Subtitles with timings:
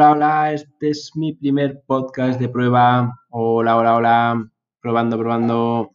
[0.00, 3.20] hola, hola, este es mi primer podcast de prueba.
[3.28, 4.50] Hola, hola, hola,
[4.80, 5.90] probando, probando.